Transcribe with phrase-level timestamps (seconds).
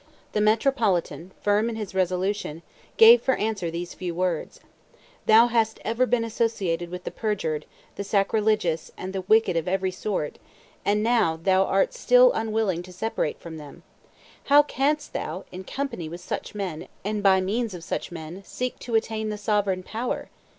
[0.31, 2.63] "The metropolitan, firm in his resolution,
[2.97, 4.59] gave for answer these few words:
[5.27, 9.91] 'Thou hast ever been associated with the perjured, the sacrilegious, and the wicked of every
[9.91, 10.39] sort,
[10.83, 13.83] and now thou art still unwilling to separate from them:
[14.45, 18.79] how canst thou, in company with such men, and by means of such men, seek
[18.79, 20.31] to attain to the sovereign power?